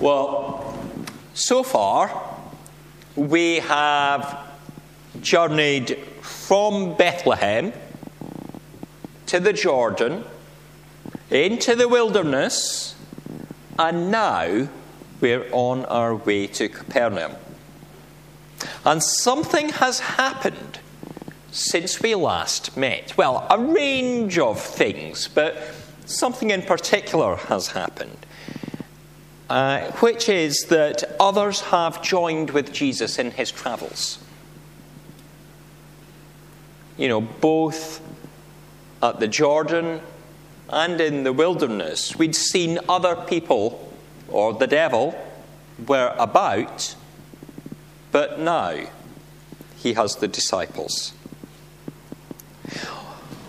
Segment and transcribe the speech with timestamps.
[0.00, 0.74] Well,
[1.34, 2.10] so far,
[3.16, 4.48] we have
[5.20, 7.74] journeyed from Bethlehem
[9.26, 10.24] to the Jordan,
[11.30, 12.94] into the wilderness,
[13.78, 14.68] and now
[15.20, 17.32] we're on our way to Capernaum.
[18.86, 20.78] And something has happened
[21.52, 23.18] since we last met.
[23.18, 25.58] Well, a range of things, but
[26.06, 28.16] something in particular has happened.
[29.50, 34.20] Uh, which is that others have joined with Jesus in his travels.
[36.96, 38.00] You know, both
[39.02, 40.02] at the Jordan
[40.68, 43.92] and in the wilderness, we'd seen other people,
[44.28, 45.20] or the devil,
[45.84, 46.94] were about,
[48.12, 48.86] but now
[49.78, 51.10] he has the disciples.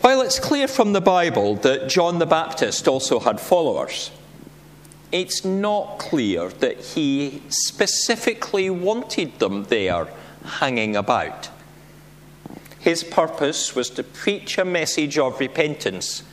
[0.00, 4.10] While it's clear from the Bible that John the Baptist also had followers,
[5.12, 10.08] it's not clear that he specifically wanted them there
[10.44, 11.50] hanging about.
[12.80, 16.24] His purpose was to preach a message of repentance,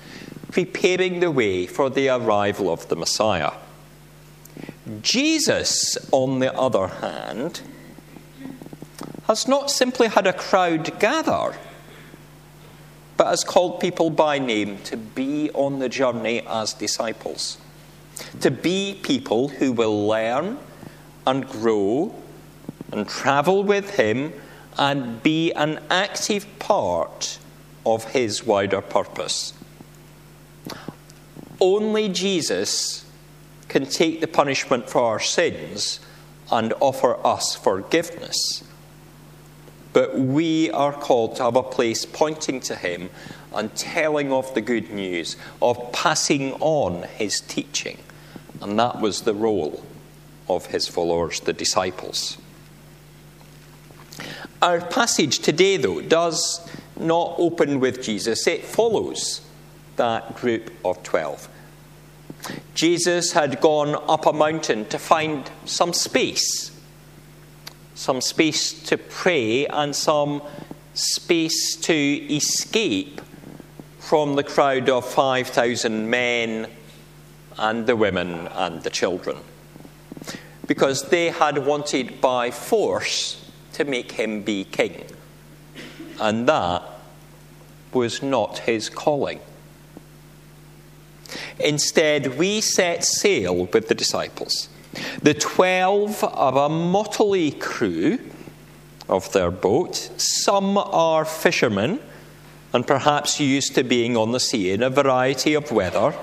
[0.51, 3.51] preparing the way for the arrival of the Messiah.
[5.01, 7.61] Jesus, on the other hand,
[9.27, 11.55] has not simply had a crowd gather,
[13.17, 17.57] but has called people by name to be on the journey as disciples
[18.41, 20.57] to be people who will learn
[21.25, 22.15] and grow
[22.91, 24.33] and travel with Him
[24.77, 27.37] and be an active part
[27.85, 29.53] of His wider purpose.
[31.59, 33.05] Only Jesus
[33.67, 35.99] can take the punishment for our sins
[36.51, 38.63] and offer us forgiveness.
[39.91, 43.09] But we are called to have a place pointing to Him
[43.53, 47.97] and telling of the good news, of passing on His teaching.
[48.61, 49.83] And that was the role
[50.47, 52.37] of his followers, the disciples.
[54.61, 56.67] Our passage today, though, does
[56.99, 59.41] not open with Jesus, it follows
[59.95, 61.47] that group of 12.
[62.73, 66.71] Jesus had gone up a mountain to find some space,
[67.95, 70.41] some space to pray, and some
[70.93, 73.21] space to escape
[73.99, 76.67] from the crowd of 5,000 men
[77.59, 79.37] and the women and the children.
[80.65, 85.05] Because they had wanted by force to make him be king.
[86.19, 86.83] And that
[87.93, 89.39] was not his calling.
[91.59, 94.69] Instead, we set sail with the disciples.
[95.21, 98.19] The twelve of a motley crew
[99.07, 99.95] of their boat.
[100.17, 101.99] Some are fishermen
[102.73, 106.13] and perhaps used to being on the sea in a variety of weather.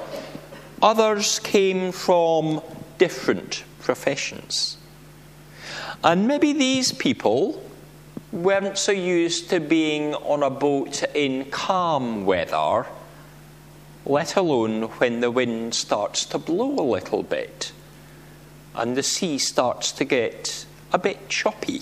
[0.87, 2.63] Others came from
[2.97, 4.77] different professions.
[6.05, 7.61] And maybe these people
[8.31, 12.87] weren't so used to being on a boat in calm weather,
[14.05, 17.73] let alone when the wind starts to blow a little bit
[18.77, 21.81] and the sea starts to get a bit choppy.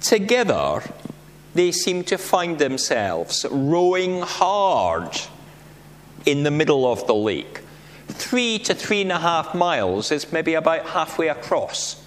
[0.00, 0.82] Together,
[1.54, 5.20] they seem to find themselves rowing hard
[6.26, 7.60] in the middle of the lake.
[8.08, 12.02] Three to three and a half miles is maybe about halfway across.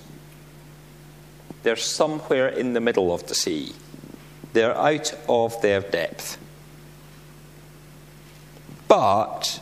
[1.64, 3.74] They're somewhere in the middle of the sea.
[4.52, 6.38] They're out of their depth.
[8.88, 9.62] But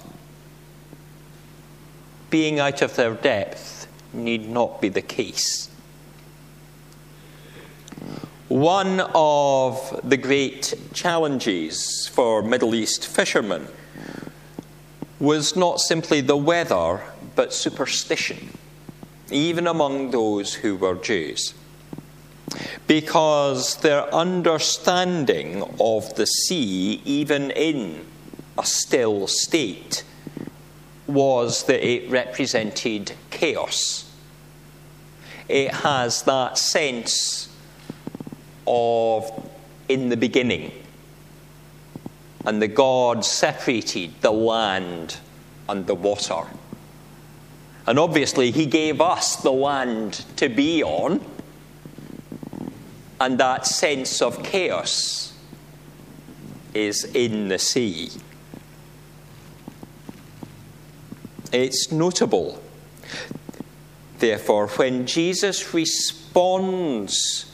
[2.30, 5.70] being out of their depth need not be the case.
[8.48, 13.68] One of the great challenges for Middle East fishermen
[15.22, 17.00] was not simply the weather,
[17.36, 18.50] but superstition,
[19.30, 21.54] even among those who were Jews.
[22.88, 28.04] Because their understanding of the sea, even in
[28.58, 30.04] a still state,
[31.06, 34.12] was that it represented chaos.
[35.48, 37.48] It has that sense
[38.66, 39.50] of
[39.88, 40.72] in the beginning
[42.46, 45.18] and the God separated the land
[45.70, 46.48] and the water.
[47.88, 51.24] And obviously, He gave us the land to be on,
[53.20, 55.34] and that sense of chaos
[56.74, 58.10] is in the sea.
[61.52, 62.62] It's notable,
[64.20, 67.52] therefore, when Jesus responds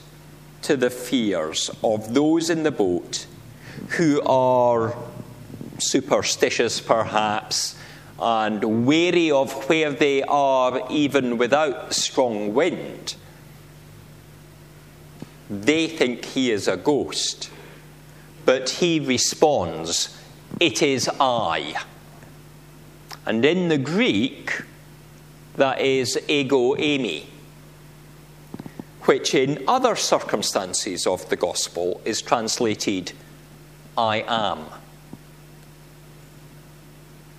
[0.62, 3.26] to the fears of those in the boat
[3.90, 4.96] who are
[5.80, 7.76] superstitious perhaps
[8.20, 13.16] and wary of where they are even without strong wind.
[15.50, 17.50] They think he is a ghost,
[18.46, 20.20] but he responds,
[20.60, 21.76] It is I.
[23.26, 24.64] And in the Greek,
[25.56, 27.26] that is ego eimi,
[29.04, 33.14] which in other circumstances of the gospel is translated
[33.98, 34.66] I am.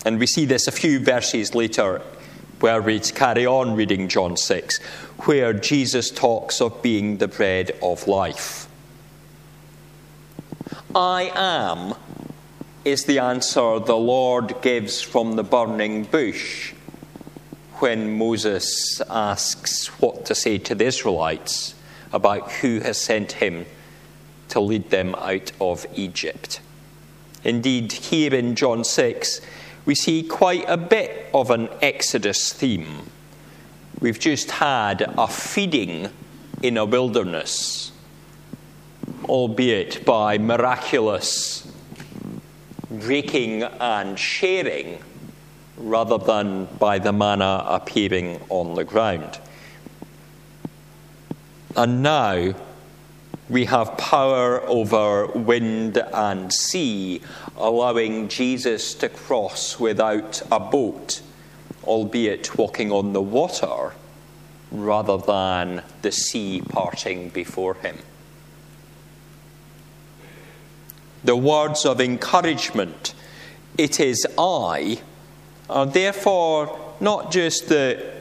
[0.05, 2.03] And we see this a few verses later
[2.61, 4.83] where we carry on reading John 6,
[5.27, 8.69] where Jesus talks of being the bread of life.
[10.95, 11.95] I am
[12.85, 16.73] is the answer the Lord gives from the burning bush
[17.75, 21.75] when Moses asks what to say to the Israelites
[22.13, 23.67] about who has sent him
[24.49, 26.61] to lead them out of Egypt.
[27.45, 29.41] Indeed, here in John 6,
[29.85, 33.11] we see quite a bit of an Exodus theme.
[34.01, 36.11] We've just had a feeding
[36.63, 37.93] in a wilderness,
[39.25, 41.73] albeit by miraculous
[42.91, 44.99] breaking and sharing
[45.77, 49.39] rather than by the manna appearing on the ground.
[51.77, 52.55] And now
[53.49, 57.23] we have power over wind and sea,
[57.57, 61.23] allowing Jesus to cross without a boat,
[61.85, 63.93] albeit walking on the water
[64.71, 67.97] rather than the sea parting before him.
[71.25, 73.15] The words of encouragement,
[73.79, 75.01] it is I,
[75.71, 78.19] are therefore not just the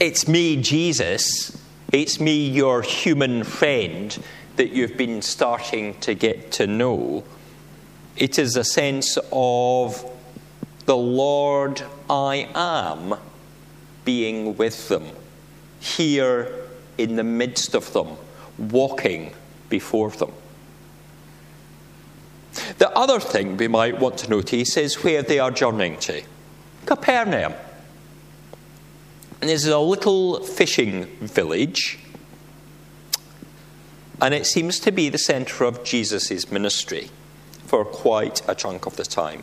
[0.00, 1.56] it's me, Jesus,
[1.92, 4.18] it's me, your human friend
[4.56, 7.24] that you've been starting to get to know.
[8.16, 10.04] It is a sense of
[10.86, 13.18] the Lord I am
[14.04, 15.04] being with them,
[15.80, 16.54] here
[16.98, 18.16] in the midst of them,
[18.58, 19.32] walking
[19.68, 20.32] before them.
[22.78, 26.22] The other thing we might want to notice is where they are journeying to
[26.86, 27.54] Capernaum.
[29.40, 31.98] And this is a little fishing village
[34.20, 37.10] and it seems to be the centre of Jesus' ministry
[37.66, 39.42] for quite a chunk of the time.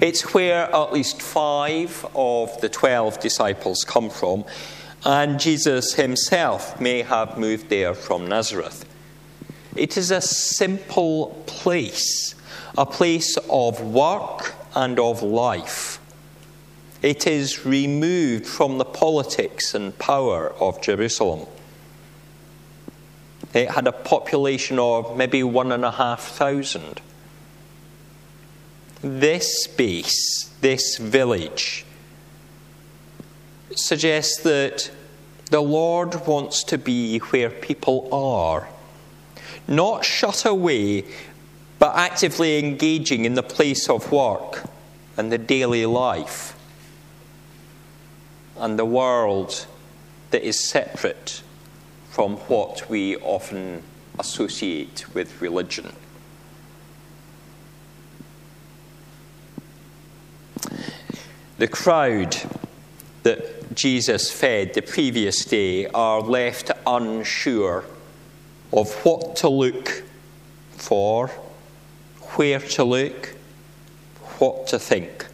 [0.00, 4.44] It's where at least five of the twelve disciples come from,
[5.04, 8.84] and Jesus himself may have moved there from Nazareth.
[9.76, 12.34] It is a simple place,
[12.78, 16.00] a place of work and of life.
[17.02, 21.46] It is removed from the politics and power of Jerusalem.
[23.54, 27.00] It had a population of maybe one and a half thousand.
[29.00, 31.86] This space, this village,
[33.76, 34.90] suggests that
[35.50, 38.68] the Lord wants to be where people are,
[39.68, 41.04] not shut away,
[41.78, 44.64] but actively engaging in the place of work
[45.16, 46.56] and the daily life
[48.56, 49.66] and the world
[50.30, 51.43] that is separate
[52.14, 53.82] from what we often
[54.20, 55.92] associate with religion.
[61.58, 62.36] The crowd
[63.24, 67.84] that Jesus fed the previous day are left unsure
[68.72, 70.04] of what to look
[70.70, 71.26] for,
[72.36, 73.34] where to look,
[74.38, 75.26] what to think.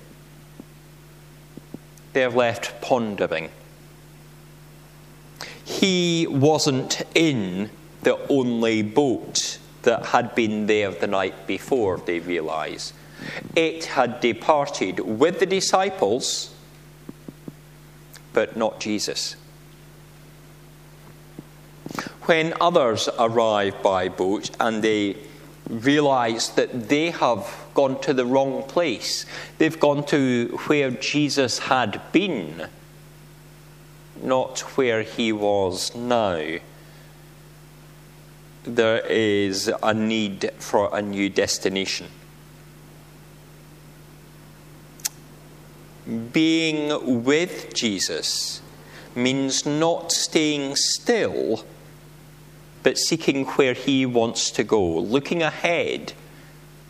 [2.15, 3.51] They're left pondering
[5.81, 7.71] he wasn't in
[8.03, 12.93] the only boat that had been there the night before, they realize.
[13.57, 16.55] It had departed with the disciples,
[18.35, 19.37] but not Jesus.
[22.25, 25.17] When others arrive by boat and they
[25.71, 29.25] realize that they have gone to the wrong place,
[29.57, 32.69] they've gone to where Jesus had been
[34.23, 36.59] not where he was now.
[38.65, 42.09] There is a need for a new destination.
[46.33, 48.61] Being with Jesus
[49.15, 51.65] means not staying still,
[52.83, 56.13] but seeking where he wants to go, looking ahead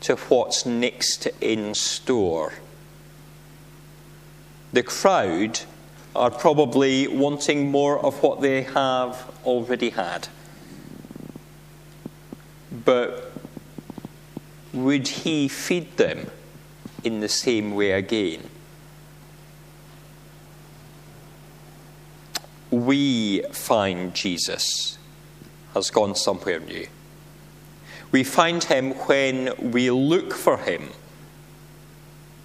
[0.00, 2.54] to what's next in store.
[4.72, 5.60] The crowd
[6.14, 10.28] are probably wanting more of what they have already had.
[12.84, 13.32] But
[14.72, 16.30] would he feed them
[17.04, 18.42] in the same way again?
[22.70, 24.98] We find Jesus
[25.74, 26.86] has gone somewhere new.
[28.12, 30.90] We find him when we look for him,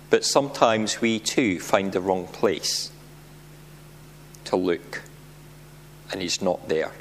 [0.10, 2.91] but sometimes we too find the wrong place
[4.46, 5.04] to look,
[6.12, 6.92] and he's not there.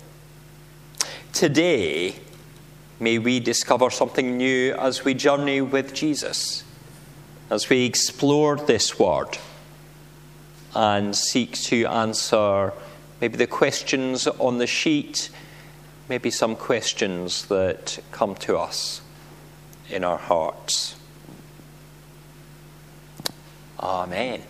[1.33, 2.17] Today,
[3.01, 6.65] may we discover something new as we journey with Jesus,
[7.51, 9.39] as we explore this word
[10.75, 12.73] and seek to answer
[13.21, 15.31] maybe the questions on the sheet
[16.09, 19.01] maybe some questions that come to us
[19.89, 20.97] in our hearts.
[23.81, 24.43] Amen.